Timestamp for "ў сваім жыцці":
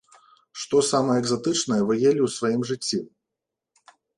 2.29-2.99